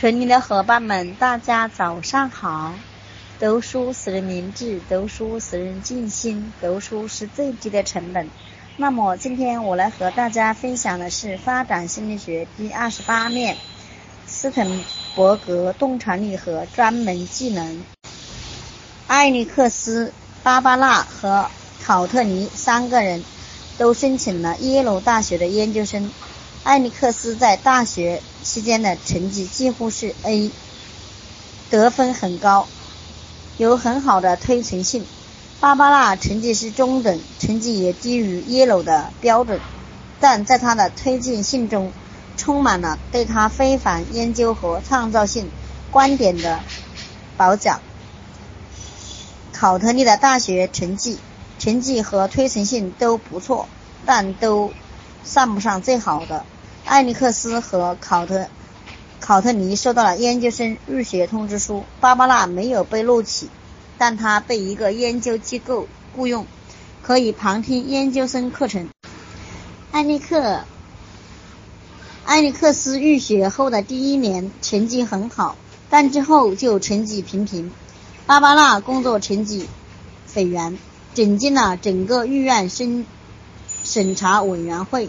[0.00, 2.72] 群里的伙伴们，大家早上好！
[3.38, 8.30] 读书使人明智，读书使人静心，读书是最低的成本。
[8.78, 13.58] 那么，今天我来和大家分享的是发展心理学第二十八面：
[14.26, 14.82] 斯滕
[15.14, 17.84] 伯格洞察力和专门技能。
[19.06, 21.44] 艾利克斯、芭芭拉和
[21.84, 23.22] 考特尼三个人
[23.76, 26.10] 都申请了耶鲁大学的研究生。
[26.64, 30.50] 艾利克斯在大学期间的成绩几乎是 A，
[31.70, 32.66] 得分很高，
[33.58, 35.04] 有很好的推陈性。
[35.60, 39.60] 芭芭拉成绩是中等，成绩也低于耶鲁的标准，
[40.20, 41.92] 但在他的推荐信中
[42.36, 45.50] 充满了对他非凡研究和创造性
[45.90, 46.60] 观点的
[47.36, 47.80] 褒奖。
[49.52, 51.18] 考特利的大学成绩、
[51.58, 53.68] 成绩和推陈性都不错，
[54.06, 54.72] 但都。
[55.22, 56.46] 算不上最好的。
[56.90, 58.48] 艾利克斯和考特
[59.20, 61.84] 考特尼收到了研究生入学通知书。
[62.00, 63.46] 芭芭拉没有被录取，
[63.96, 66.48] 但她被一个研究机构雇佣，
[67.00, 68.88] 可以旁听研究生课程。
[69.92, 70.64] 艾利克
[72.24, 75.54] 艾利克斯入学后的第一年成绩很好，
[75.90, 77.70] 但之后就成绩平平。
[78.26, 79.68] 芭芭拉工作成绩
[80.26, 80.76] 斐然，
[81.14, 83.06] 震惊了整个预院生。
[83.84, 85.08] 审查委员会。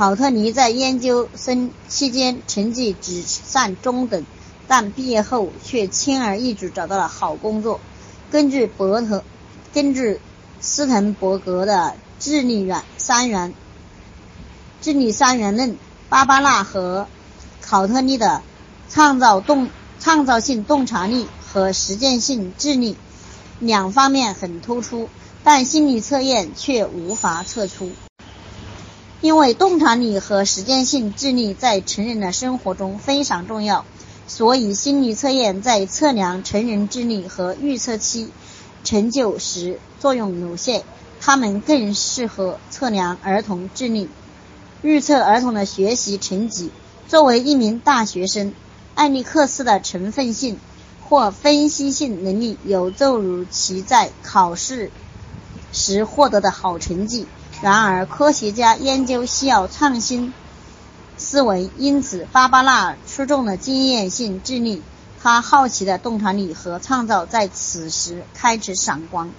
[0.00, 4.24] 考特尼在研究生期间成绩只算中等，
[4.66, 7.80] 但毕业后却轻而易举找到了好工作。
[8.30, 9.22] 根据伯特，
[9.74, 10.18] 根据
[10.58, 13.52] 斯滕伯格的智力元三元
[14.80, 15.76] 智力三元论，
[16.08, 17.06] 芭芭拉和
[17.60, 18.40] 考特尼的
[18.88, 22.96] 创造动创造性洞察力和实践性智力
[23.58, 25.10] 两方面很突出。
[25.44, 27.92] 但心理测验却无法测出，
[29.22, 33.84] 因为洞察力和实践性智力在成人的生活中非常重要，
[34.26, 38.30] 所以心理测验在测量成人智力和预测其
[38.82, 40.82] 成就时作用有限。
[41.20, 44.08] 他们更适合测量儿童智力，
[44.80, 46.70] 预测儿童的学习成绩。
[47.06, 48.54] 作为一名大学生，
[48.94, 50.58] 艾利克斯的成分性
[51.06, 54.90] 或分析性能力有助于其在考试。
[55.72, 57.26] 时获得的好成绩。
[57.62, 60.32] 然而，科学家研究需要创新
[61.18, 64.82] 思维，因此芭芭拉出众的经验性智力、
[65.22, 69.30] 他好奇的洞察力和创造在此时开始闪光。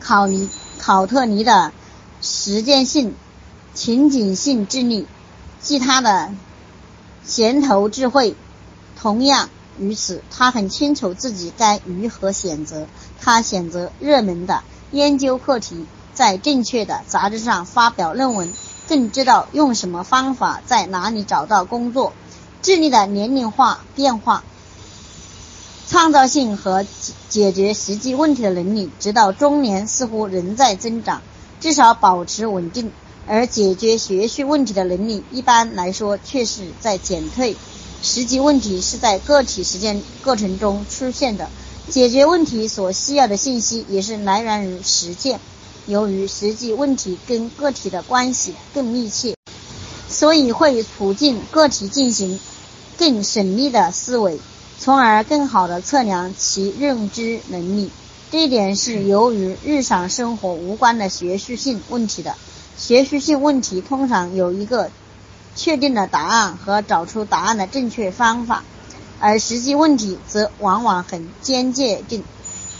[0.00, 1.72] 考尼考特尼的
[2.20, 3.14] 实践性、
[3.72, 5.06] 情景性智力
[5.62, 6.30] 即他的
[7.24, 8.36] 衔头智慧，
[9.00, 10.22] 同样于此。
[10.30, 12.86] 他很清楚自己该如何选择。
[13.18, 15.86] 他选择热门的研究课题，
[16.20, 18.52] 在正确的杂志上发表论文，
[18.86, 22.12] 更知道用什么方法在哪里找到工作。
[22.60, 24.44] 智力的年龄化变化，
[25.88, 26.84] 创造性和
[27.30, 31.22] 解决实际问题的能力，直到中年似乎仍在增长，
[31.58, 32.90] 至少保持稳定；
[33.26, 37.56] 而解决学术问题的能力，一般来说却是在减退。
[38.02, 41.48] 实际问题是在个体实践过程中出现的。
[41.88, 45.40] 解决问题所需要的信息也是来源于实践。
[45.90, 49.34] 由于实际问题跟个体的关系更密切，
[50.08, 52.38] 所以会促进个体进行
[52.96, 54.38] 更缜密的思维，
[54.78, 57.90] 从而更好地测量其认知能力。
[58.30, 62.36] 这一点是由于日常生活无关的学术性问题的。
[62.78, 64.90] 学术性问题通常有一个
[65.56, 68.62] 确定的答案和找出答案的正确方法。
[69.18, 72.24] 而实际问题则往往很间接定，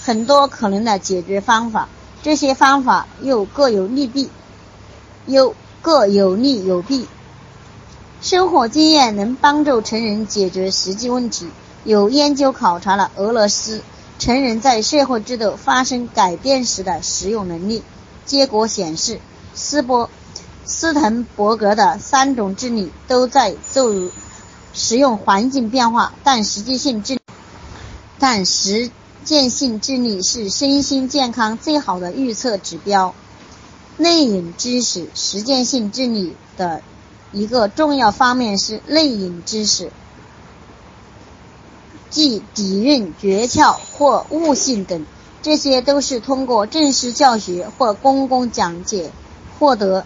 [0.01, 1.89] 很多可能的解决方法，
[2.23, 4.29] 这些方法又各有利弊，
[5.27, 7.07] 又各有利有弊。
[8.21, 11.49] 生活经验能帮助成人解决实际问题。
[11.85, 13.83] 有研究考察了俄罗斯
[14.19, 17.83] 成人在社会制度发生改变时的使用能力，
[18.27, 19.19] 结果显示，
[19.55, 20.11] 斯波
[20.67, 24.11] 斯滕伯格的三种智力都在奏于。
[24.73, 27.19] 使用环境变化，但实际性智，
[28.21, 28.93] 但实
[29.31, 33.15] 践性智力是身心健康最好的预测指标。
[33.97, 36.83] 内隐知识，实践性智力的
[37.31, 39.93] 一个重要方面是内隐知识，
[42.11, 45.07] 即底蕴、诀窍或悟性等，
[45.43, 49.13] 这些都是通过正式教学或公共讲解
[49.61, 50.05] 获得。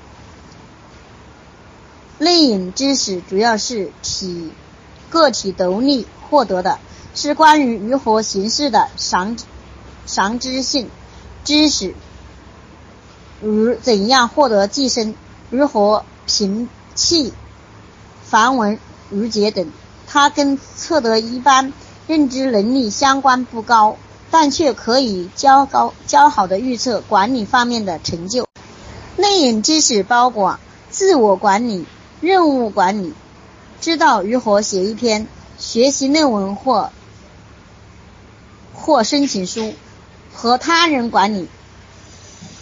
[2.19, 4.53] 内隐知识主要是体
[5.09, 6.79] 个体独立获得的，
[7.15, 9.37] 是关于如何行事的常
[10.07, 10.91] 常知性
[11.45, 11.95] 知识，
[13.41, 15.15] 如怎样获得寄生，
[15.49, 17.33] 如何平气
[18.25, 18.79] 繁文，
[19.13, 19.71] 缛节等。
[20.07, 21.73] 它跟测得一般
[22.07, 23.97] 认知能力相关不高，
[24.31, 28.47] 但却可以较高较好的预测管理方面的成就。
[29.17, 30.59] 内隐知识包括
[30.91, 31.87] 自我管理、
[32.21, 33.15] 任务管理，
[33.81, 35.27] 知道如何写一篇
[35.59, 36.91] 学习论文或
[38.85, 39.73] 或申请书，
[40.35, 41.49] 和他人管理。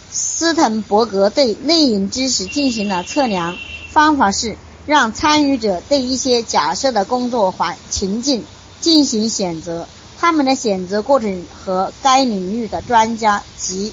[0.09, 3.57] 斯滕伯格对内隐知识进行了测量，
[3.91, 4.55] 方法是
[4.85, 8.45] 让参与者对一些假设的工作环情境
[8.79, 9.85] 进行选择，
[10.17, 13.91] 他们的选择过程和该领域的专家及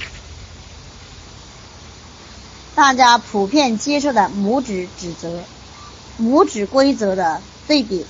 [2.77, 5.43] 大家普遍接受的拇指指责、
[6.23, 8.07] 拇指规则的对比，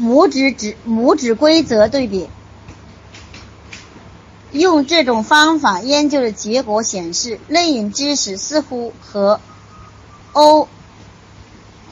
[0.00, 2.28] 拇指指拇指规则对比。
[4.52, 9.40] 用这种方法研究的结果显示，内隐知识似乎和
[10.32, 10.66] O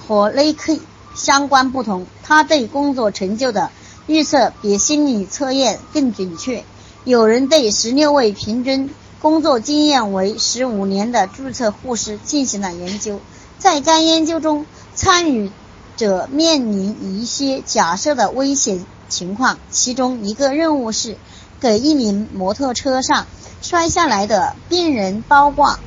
[0.07, 0.81] 和 ak
[1.15, 2.07] 相关不同。
[2.25, 3.71] 它对工作成就的
[4.07, 6.65] 预测比心理测验更准确。
[7.05, 8.91] 有人对十六位平均
[9.21, 13.21] 工作经验为十五年的注册护士进行了研究。
[13.59, 15.51] 在该研究中，参与
[15.99, 21.19] 者面临一些假设的危险情况，其中一个任务是。
[21.61, 23.27] 给一名摩托车上
[23.63, 25.81] 摔下来的病人包挂、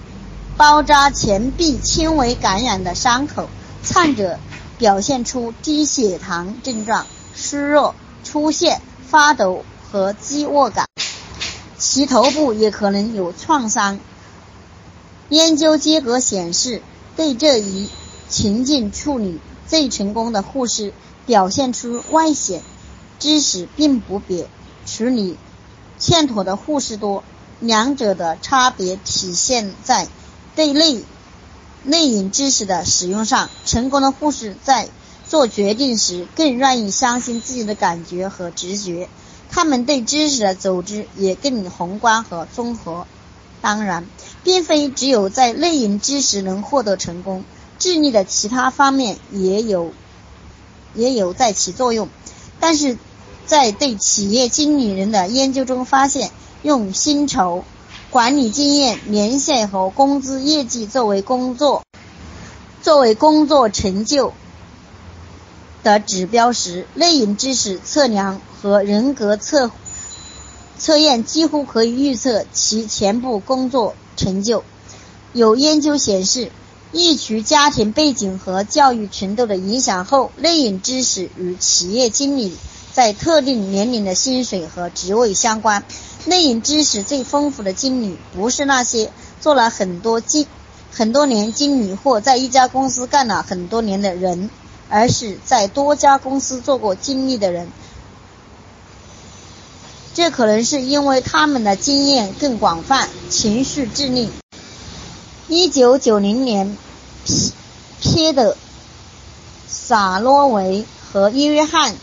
[0.58, 3.48] 包扎前臂轻微感染的伤口，
[3.94, 4.38] 患者
[4.78, 10.88] 表现出低血糖症状、虚弱、出现发抖和饥饿感，
[11.78, 13.98] 其头部也可能有创伤。
[15.30, 16.82] 研究结果显示，
[17.16, 17.88] 对这一
[18.28, 19.40] 情境处理
[19.72, 20.92] 最成功的护士
[21.26, 22.62] 表现出外显
[23.20, 24.46] 知识并不比
[24.86, 25.38] 处理。
[25.98, 27.24] 欠妥的护士多，
[27.62, 30.10] 两者的差别体现在
[30.58, 31.02] 对内
[31.86, 33.50] 内隐知识的使用上。
[33.66, 34.90] 成功的护士在
[35.26, 39.08] 做决定时更愿意相信自己的感觉和直觉，
[39.50, 43.08] 他们对知识的组织也更宏观和综合。
[43.62, 44.06] 当然，
[44.44, 47.46] 并非只有在内隐知识能获得成功，
[47.82, 49.92] 智力的其他方面也有
[50.96, 52.08] 也有在起作用，
[52.62, 52.98] 但是。
[53.44, 56.32] 在对企业经理人的研究中发现，
[56.62, 57.66] 用薪酬、
[58.10, 61.84] 管理经验、年限和工资业绩作为工作
[62.82, 64.32] 作为工作成就
[65.84, 69.70] 的指标时，内隐知识测量和人格测
[70.78, 74.64] 测验几乎可以预测其全部工作成就。
[75.34, 76.52] 有研究显示，
[76.94, 82.56] 剔除家庭背景和教育程度的影响后，内隐知识与企业经理。
[82.94, 85.86] 在特定年龄的薪水和职位相关。
[86.26, 90.46] 内隐知识最丰富的经理，不是那些做了很多经
[90.92, 94.50] 很多年经理或在一家公司干了很多年的人，
[94.90, 97.70] 而是在多家公司做过经理的人。
[100.14, 103.08] 这可能是因为他们的经验更广泛。
[103.30, 104.30] 情绪智力。
[105.54, 106.78] 一九九零年，
[107.26, 107.52] 皮
[108.00, 108.56] 皮的
[109.68, 111.94] 萨洛维和约翰。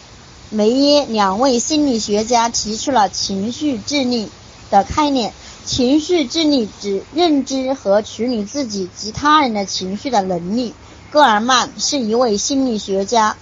[0.51, 4.29] 梅耶两位心理学家提出了情绪智力
[4.71, 5.33] 的概念。
[5.65, 10.75] 情绪智力指认知和处理自己及他人的情绪的能力。
[11.11, 13.39] 戈尔曼是一位心理学家、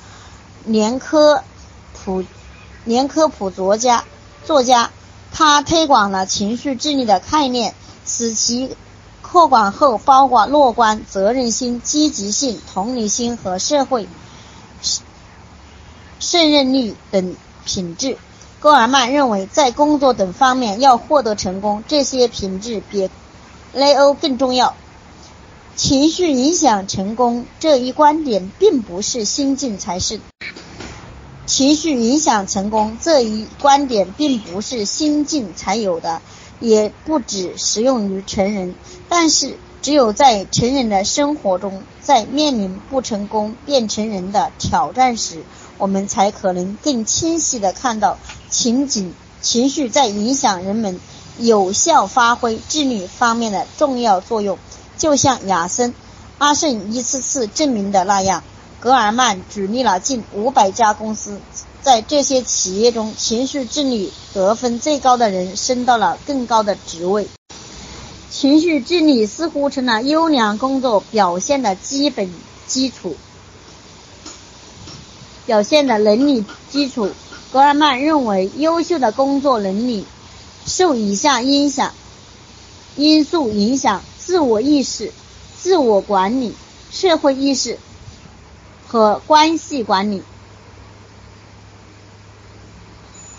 [0.65, 1.43] 连科
[1.93, 2.23] 普
[2.85, 4.05] 连科普作家
[4.45, 4.93] 作家，
[5.33, 7.75] 他推广了情绪智力的概念，
[8.07, 8.77] 使其
[9.31, 14.09] 扩广后包括乐观、责任心、积极性、同理心和社会。
[16.19, 18.17] 胜任力等品质，
[18.61, 23.11] 戈尔曼认为，在工作等方面要获得成功，这些品质比
[23.75, 24.75] 雷欧更重要。
[25.75, 30.21] 情绪影响成功这一观点并不是新近才是。
[31.45, 36.23] 情绪影响成功这一观点并不是新近才有的，
[36.61, 38.75] 也不只适用于成人。
[39.09, 45.45] 但是，只有在成人的生活中，在面临不成功变成人的挑战时，
[45.79, 48.19] 我们才可能更清晰地看到
[48.51, 50.99] 情景、情绪在影响人们
[51.39, 54.59] 有效发挥智力方面的重要作用。
[54.97, 55.91] 就像亚森·
[56.39, 58.43] 阿胜一次次证明的那样，
[58.81, 61.39] 格尔曼举例了近五百家公司，
[61.87, 67.29] 在这些企业中，情绪智力得分最高的人升到了更高的职位。
[68.29, 72.29] 情绪智力似乎成了优良工作表现的基本
[72.67, 73.15] 基础。
[75.47, 77.13] 表现的能力基础，
[77.53, 80.05] 格尔曼认为，优秀的工作能力
[80.67, 81.95] 受以下影响
[82.97, 85.13] 因素影响：自我意识、
[85.57, 86.53] 自我管理、
[86.91, 87.79] 社会意识、
[88.89, 90.25] 和关系管理。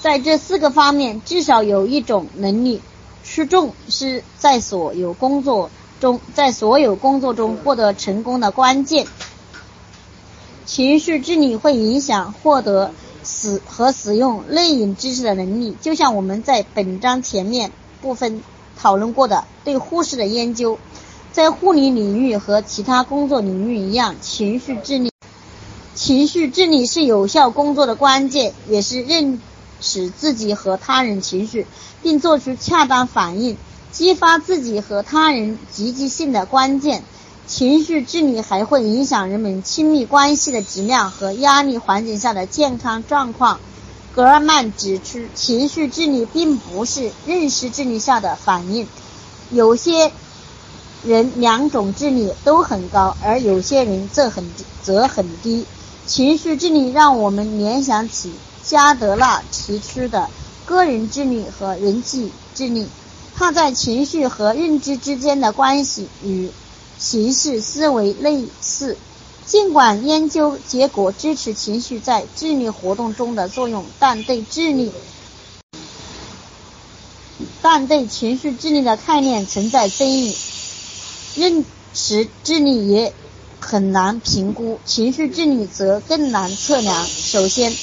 [0.07, 2.79] 在这四个方面，至少有一种能力
[3.25, 9.05] 出众，是在所有工作中，在所有工作中获得成功的关键。
[10.65, 12.93] 情绪治理会影响获得
[13.25, 18.41] 使和使用内隐知识的能力，就像我们在本章前面部分
[18.79, 20.79] 讨论过的对护士的研究，
[21.33, 25.11] 在护理领域和其他工作领域一样，情绪治理，
[25.95, 29.41] 情绪治理是有效工作的关键，也是认。
[29.81, 31.67] 使自己和他人情绪，
[32.01, 33.57] 并做出恰当反应，
[33.91, 37.03] 激发自己和他人积极性的关键。
[37.45, 43.59] 情绪智力还会影响人们亲密关系的质量和压力环境下的健康状况。
[44.13, 48.87] 格尔曼指出，情绪智力并不是认识智力下的反应。
[49.51, 50.11] 有些
[51.05, 54.51] 人两种智力都很高，而有些人则很
[54.83, 55.65] 则很低。
[56.05, 58.33] 情绪智力让我们联想起。
[58.67, 60.29] 加德纳提出的
[60.65, 62.85] 个人智力和人际智力，
[63.33, 66.49] 他在情绪和认知之间的关系与
[66.99, 68.97] 形式思维类似。
[69.45, 74.91] 尽管研究结果支持情绪在智力活动中的作用，但对智力，
[77.61, 80.35] 但对情绪智力的概念存在争议。
[81.35, 83.13] 认识智力也
[83.61, 87.07] 很难评估，情绪智力则更难测量。
[87.07, 87.73] 首先。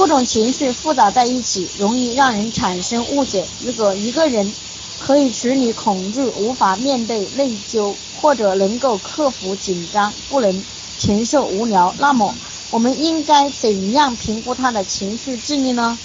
[0.00, 3.46] 各种情绪复杂在一起，容易让人产生误解。
[3.62, 4.50] 如果一个人
[4.98, 10.64] 可以处理恐惧，无法面对内疚，或者能够克服紧张，不能
[10.98, 12.34] 承受无聊，那么
[12.70, 15.98] 我们应该怎样评估他的情绪智力呢？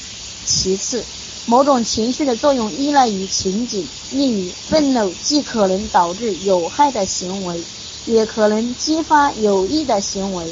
[0.46, 1.02] 其次，
[1.46, 7.64] 某种情绪的作用依赖于情景，例如愤怒既可能导致有害的行为，
[8.08, 10.46] 也可能激发有益的行为；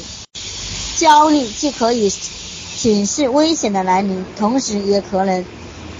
[0.96, 2.10] 焦虑既可以。
[2.84, 5.42] 警示危险的来临，同时也可能，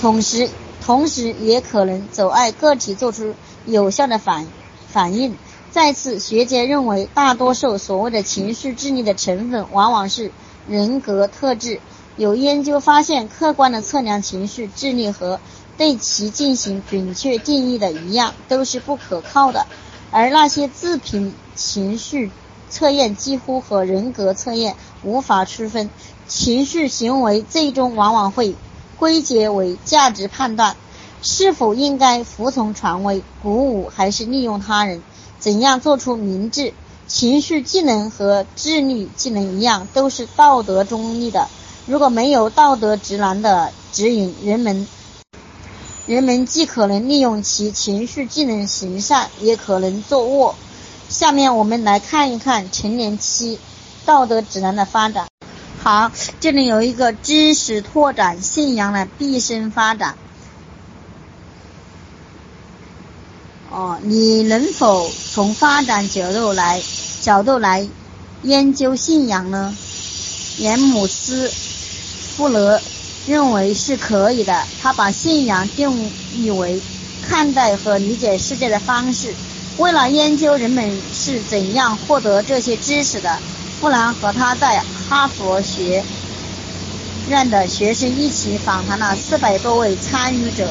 [0.03, 0.50] 同时
[0.85, 4.47] 同时也可能阻碍个体做出有效的反
[4.87, 5.35] 反应。
[5.71, 10.31] 再次，学界认为，大多数所谓的情绪智力的成分往往是
[10.69, 11.81] 人格特质。
[12.19, 15.41] 有研究发现，客观的测量情绪智力和
[15.79, 19.64] 对其进行准确定义的一样，都是不可靠的。
[20.11, 22.31] 而那些自评情绪
[22.69, 25.88] 测验几乎和人格测验无法区分。
[26.26, 28.54] 情绪行为最终往往会
[28.99, 30.76] 归结为价值判断：
[31.23, 35.02] 是否应该服从权威、鼓舞还是利用他人？
[35.38, 36.73] 怎样做出明智？
[37.07, 41.49] 情绪技能和智力技能一样，都是道德中立的。
[41.87, 44.88] 如果没有道德直男的指引，人们
[46.07, 50.54] 人们既可能利用其情绪技能行善，也可能作恶。
[51.11, 53.59] 下面我们来看一看成年期
[54.07, 55.26] 道德指南的发展。
[55.85, 56.11] 好，
[56.41, 60.14] 这里有一个知识拓展信仰的毕生发展。
[63.71, 66.83] 哦，你能否从发展角度来
[67.21, 67.87] 角度来
[68.43, 69.76] 研究信仰呢？
[70.57, 71.49] 严姆斯·
[72.35, 72.81] 富勒
[73.26, 74.64] 认为是可以的。
[74.81, 76.81] 他把信仰定义为
[77.29, 79.35] 看待和理解世界的方式。
[79.76, 83.38] 为了研究人们是怎样获得这些知识的。
[83.81, 84.83] 布兰和他在
[85.14, 86.02] 哈佛学
[87.28, 90.68] 院的学生一起访谈了四百多位参与者。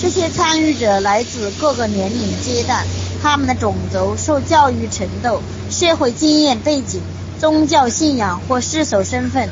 [0.00, 2.86] 这些参与者来自各个年龄阶段，
[3.22, 7.02] 他们的种族、受教育程度、社会经验背景、
[7.38, 9.50] 宗教信仰或世俗身份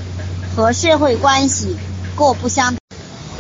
[0.57, 1.77] 和社会关系
[2.17, 2.79] 各不相同。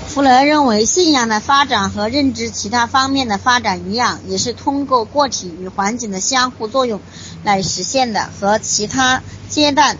[0.06, 7.00] 弗雷认为，信仰的发展和认知其他方面的发展一样，也是通过个体与环境的相互作用
[7.42, 9.22] 来实现的，和其他。
[9.48, 9.98] 阶段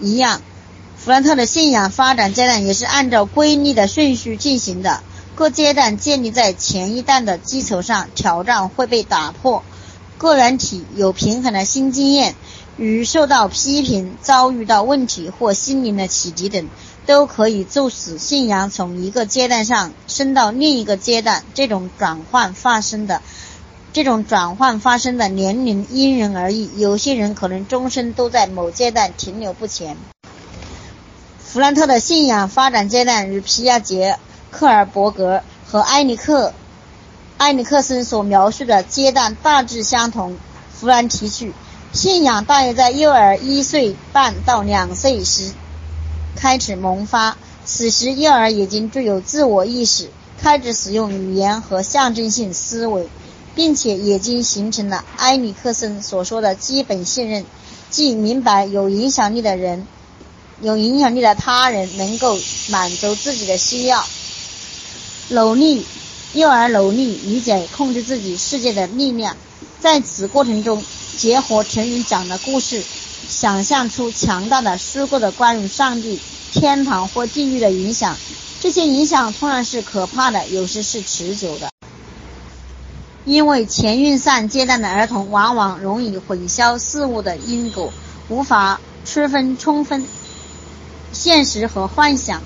[0.00, 0.42] 一样，
[0.96, 5.02] 弗兰特的信仰发展阶段也是按照规律的顺序进行的。
[5.34, 9.62] 各阶段建立在前一段的基础上，挑战会被打破。
[10.16, 12.34] 个人体有平衡的新经验，
[12.76, 16.68] 与受到批评、遭遇到问题或心灵的启迪等，
[17.06, 21.44] 都可以促使信仰从一个阶段上升到另一个阶段。
[21.54, 23.22] 这种转换发生的。
[23.98, 29.96] 这种转换发生的年龄因人而异，有些人可能终身都在某阶段停留不前。
[31.40, 34.16] 弗兰特的信仰发展阶段与皮亚杰
[34.52, 36.54] 克尔伯格和埃里克
[37.38, 40.36] 埃里克森所描述的阶段大致相同。
[40.72, 41.52] 弗兰提取
[41.92, 45.50] 信仰大约在幼儿一岁半到两岁时
[46.36, 50.08] 开始萌发，此时幼儿已经具有自我意识，
[50.40, 53.08] 开始使用语言和象征性思维。
[53.58, 57.44] 并且已经形成了埃里克森所说的基本信任，
[57.90, 59.84] 即明白有影响力的人，
[60.62, 62.38] 有影响力的他人能够
[62.68, 64.06] 满足自己的需要。
[65.30, 65.84] 努力，
[66.34, 69.36] 幼儿努力理解控制自己世界的力量，
[69.80, 70.80] 在此过程中，
[71.16, 72.84] 结合成人讲的故事，
[73.28, 76.20] 想象出强大的、虚构的关于上帝、
[76.52, 78.16] 天堂或地狱的影响。
[78.60, 81.68] 这些影响通常是可怕的，有时是持久的。
[83.28, 87.92] 因为前运算阶段的儿童往往容易混淆事物的因果，
[88.30, 90.06] 无法区分充分
[91.12, 92.40] 现实和幻想。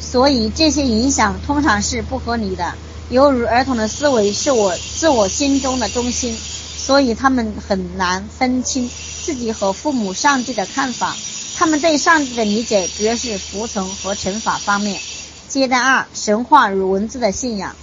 [0.00, 2.72] 所以这些影响通常是不合理的，
[3.10, 8.90] 由于儿童的思维是我自我心中的中心，所以他们很难分清
[9.22, 11.14] 自己和父母、上帝的看法。
[11.54, 14.98] 他们对上帝的理解主要是服从和惩罚方面。
[15.50, 17.76] 阶段二：神话与文字的信仰。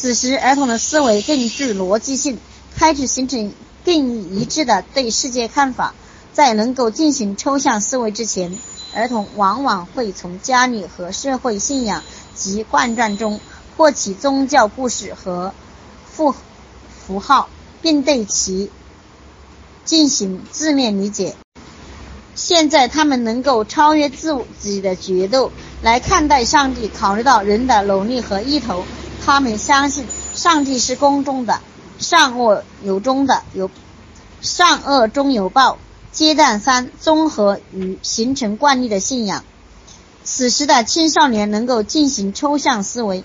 [0.00, 2.38] 此时，儿童的思维更具逻辑性，
[2.74, 3.52] 开始形成
[3.84, 5.92] 更一致的对世界看法。
[6.32, 8.56] 在能够进行抽象思维之前。
[8.94, 12.02] 儿童往往会从家里和社会信仰
[12.34, 13.40] 及贯传中
[13.76, 15.52] 获取宗教故事和
[16.10, 16.34] 符
[17.06, 17.50] 符号，
[17.82, 18.70] 并对其
[19.84, 21.36] 进行字面理解。
[22.34, 25.52] 现在，他们能够超越自己的决斗
[25.82, 28.82] 来看待上帝，考虑到人的努力和意图。
[29.24, 31.60] 他们相信上帝是公正的，
[31.98, 33.70] 善恶有终的，有
[34.40, 35.78] 善恶终有报。
[36.12, 39.44] 阶段三：综合与形成惯例的信仰。
[40.24, 43.22] 此时的青少年能够进行抽象思维，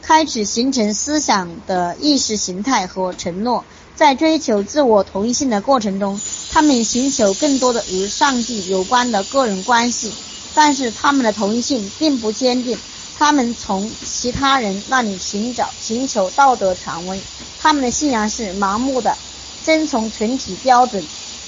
[0.00, 3.64] 开始形成思想的意识形态和承诺。
[3.94, 10.12] 在追求自我同一性的过程中，他们寻求更多的与上帝有关的个人关系，
[10.54, 12.78] 但是他们的同一性并不坚定。
[13.16, 17.20] 他们从其他人那里寻找、寻求道德权威。
[17.60, 19.16] 他们的信仰是盲目的，
[19.64, 21.04] 遵从群体标准。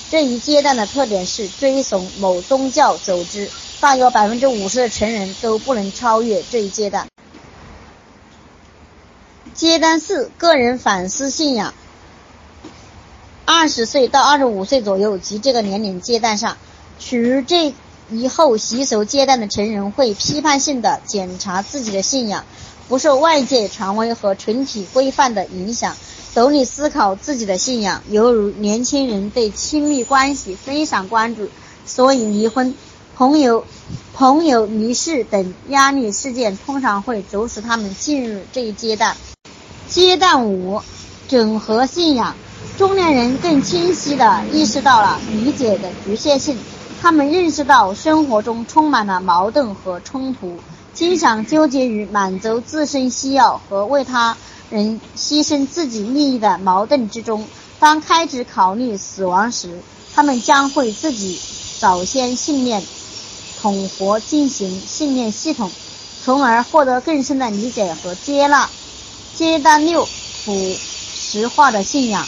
[0.08, 7.08] 这一阶段的特点是追从某宗教组织，大约百分之五十的成人都不能超越这一阶段。
[9.52, 11.74] 阶段四：个人反思信仰。
[13.44, 16.56] 二十岁到二十五岁左右及这个年龄阶段上，
[16.98, 17.74] 处于这
[18.10, 22.44] 以后习俗阶段的成人会批判性的检查自己的信仰，
[22.88, 25.96] 不受外界权威和群体规范的影响。
[26.34, 31.48] 独立思考自己的信仰，犹如年轻人对亲密关系非常关注，
[31.86, 32.74] 所以离婚、
[33.16, 33.64] 朋友、
[34.12, 39.16] 朋友离世等压力事件通常会阻止他们进入这一阶段。
[39.88, 40.82] 阶段五，
[41.26, 42.36] 整合信仰。
[42.76, 46.58] 中年人更清晰地意识到了理解的局限性，
[47.00, 50.58] 他们认识到生活中充满了矛盾和冲突，
[50.92, 54.36] 经常纠结于满足自身需要和为他。
[54.68, 57.46] 人牺牲自己利益的矛盾之中，
[57.78, 59.80] 当开始考虑死亡时，
[60.12, 61.38] 他们将会自己
[61.78, 62.82] 早先信念
[63.62, 65.70] 统合进行信念系统，
[66.24, 68.68] 从而获得更深的理解和接纳。
[69.36, 70.08] 阶段六：
[70.44, 70.76] 普
[71.14, 72.26] 实化的信仰。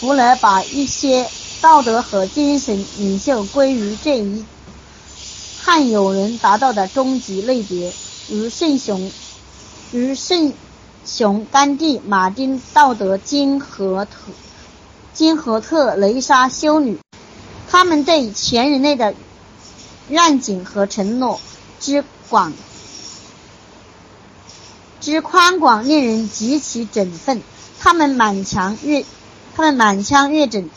[0.00, 1.28] 弗勒把一些
[1.60, 4.44] 道德和精神领袖归于这一
[5.62, 7.92] 汉有人达到的终极类别，
[8.28, 9.10] 如圣雄，
[9.92, 10.52] 如圣。
[11.08, 14.12] 雄甘地、马丁、道德金和特、
[15.14, 16.98] 金和特雷莎修女，
[17.70, 19.14] 他们对全人类的
[20.08, 21.38] 愿景和承诺
[21.78, 22.52] 之广、
[25.00, 27.40] 之宽广，令人极其振奋。
[27.78, 29.04] 他们满腔热，
[29.54, 30.68] 他们满腔跃整，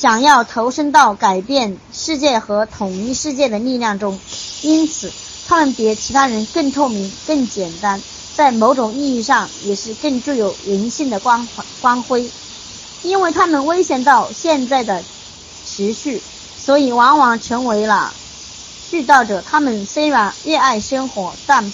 [0.00, 4.18] 想要投身到改变世界和统一世界的力量中。
[4.62, 5.12] 因此，
[5.46, 8.00] 他们比其他人更透明、更简单。
[8.34, 11.46] 在某种意义上，也是更具有人性的光
[11.82, 12.30] 光辉，
[13.02, 15.04] 因为他们危险到现在的
[15.66, 16.22] 持续，
[16.58, 18.10] 所以往往成为了
[18.90, 19.42] 殉道者。
[19.42, 21.70] 他们虽然热爱生活，但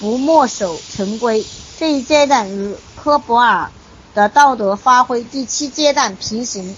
[0.00, 1.42] 不墨守成规。
[1.78, 3.70] 这一阶段与科博尔
[4.14, 6.76] 的道德发挥第七阶段平行。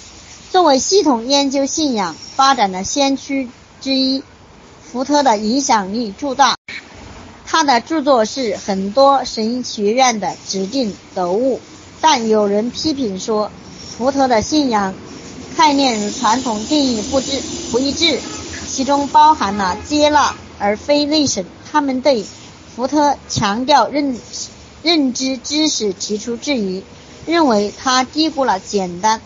[0.50, 3.48] 作为系统研究信仰发展的先驱
[3.80, 4.24] 之一，
[4.82, 6.56] 福特的影响力巨大。
[7.46, 11.60] 他的著作是很多神学院的指定读物，
[12.00, 13.48] 但有人批评说，
[13.96, 14.92] 福特的信仰
[15.56, 18.18] 概念与传统定义不致不一致，
[18.66, 21.44] 其中包含了接纳而非内省。
[21.70, 22.26] 他们对
[22.74, 24.18] 福特强调认
[24.82, 26.82] 认知知识提出质疑，
[27.24, 29.20] 认为他低估了简单、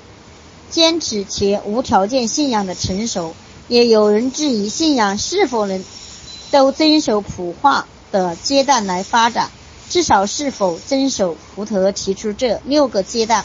[0.74, 3.34] 坚持且无条件信仰的成熟。
[3.68, 5.84] 也有人质疑信仰是否能
[6.50, 7.86] 都遵守普化。
[8.12, 9.50] 的阶段来发展，
[9.90, 13.44] 至少是否遵守福特提出这六个阶段。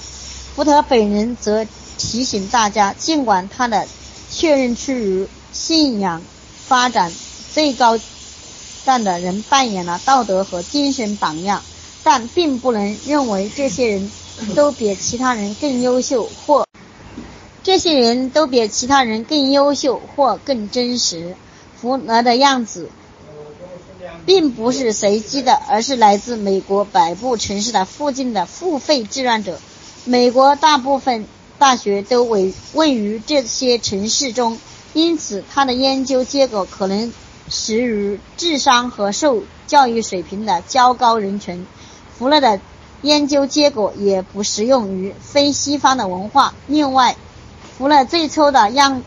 [0.56, 1.65] 福特本人则
[1.98, 3.88] 提醒大家，尽管他的
[4.30, 6.22] 确认出于信仰
[6.68, 7.12] 发展
[7.52, 7.98] 最高
[8.86, 11.63] 段的人扮演了道德和精神榜样，
[12.04, 14.12] 但并不能认为这些人
[14.54, 16.68] 都比其他人更优秀或
[17.63, 21.36] 这些人都比其他人更优秀或更真实。
[21.80, 22.89] 福勒的样子
[24.26, 29.60] 并不是随机的，而是来自美国北部城市的附近的付费志愿者。
[30.06, 31.26] 美国大部分
[31.58, 34.58] 大学都位位于这些城市中，
[34.93, 37.13] 因此他的研究结果可能
[37.50, 41.65] 适于智商和受教育水平的较高人群。
[42.17, 42.60] 福勒的
[43.02, 46.54] 研究结果也不适用于非西方的文化。
[46.67, 47.15] 另外，
[47.80, 49.04] 除了最初的样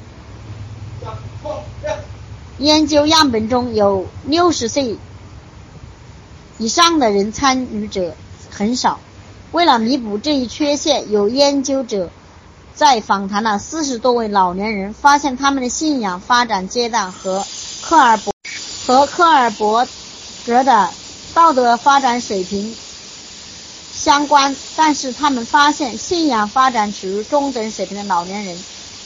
[2.56, 4.96] 研究样本中有六十岁
[6.56, 8.14] 以上的人参与者
[8.50, 8.98] 很少。
[9.50, 12.08] 为了弥补这一缺陷，有研究者
[12.74, 17.44] 在访谈了四十多位老年人，发现他们的信仰发展阶段和
[17.82, 18.32] 科尔伯
[18.86, 19.86] 和科尔伯
[20.46, 20.88] 格的
[21.34, 22.74] 道德发展水平
[24.02, 28.58] 相关，但是他们发现信仰发展处于中等水平的老年人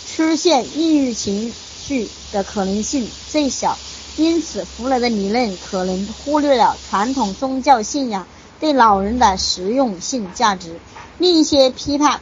[0.07, 1.53] 出现抑郁情。
[1.87, 3.79] 绪的可能性最小，
[4.17, 8.27] 因此弗雷的理论可能忽略了传统宗教信仰
[8.59, 10.81] 对老人的实用性价值。
[11.19, 12.21] 另一些批判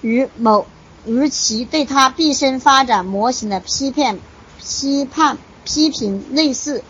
[0.00, 0.66] 与某
[1.06, 4.20] 与其对他毕生发展模型的批判
[4.60, 6.84] 批判批评类似，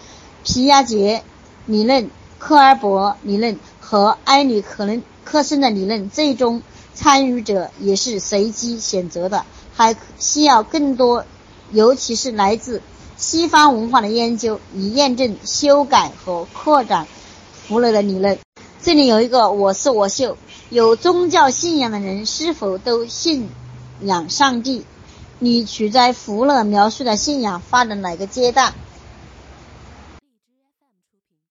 [0.44, 1.24] 皮亚杰
[1.64, 3.58] 理论、科尔伯理论
[3.92, 6.62] 和埃里克伦克森的理论，最终
[6.94, 11.26] 参与者也是随机选择的，还需要更多。
[11.72, 12.80] 尤其是来自
[13.18, 17.06] 西方文化的研究，以验证、修改和扩展
[17.68, 18.38] 弗勒的理论。
[18.80, 20.38] 这里有一个我是我秀：
[20.70, 23.50] 有宗教信仰的人是否都信
[24.00, 24.86] 仰上帝？
[25.38, 28.72] 你处在弗勒描述的信仰发展哪个阶段？